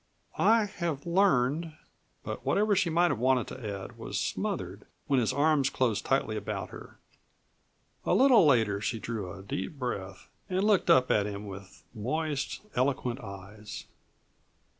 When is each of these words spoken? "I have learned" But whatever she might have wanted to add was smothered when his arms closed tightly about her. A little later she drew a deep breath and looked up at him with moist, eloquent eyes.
"I 0.39 0.65
have 0.65 1.05
learned" 1.05 1.73
But 2.23 2.43
whatever 2.43 2.75
she 2.75 2.89
might 2.89 3.11
have 3.11 3.19
wanted 3.19 3.45
to 3.49 3.81
add 3.83 3.99
was 3.99 4.19
smothered 4.19 4.87
when 5.05 5.19
his 5.19 5.31
arms 5.31 5.69
closed 5.69 6.03
tightly 6.05 6.35
about 6.35 6.71
her. 6.71 6.97
A 8.03 8.15
little 8.15 8.43
later 8.43 8.81
she 8.81 8.97
drew 8.97 9.31
a 9.31 9.43
deep 9.43 9.73
breath 9.77 10.27
and 10.49 10.63
looked 10.63 10.89
up 10.89 11.11
at 11.11 11.27
him 11.27 11.45
with 11.45 11.83
moist, 11.93 12.61
eloquent 12.73 13.19
eyes. 13.19 13.85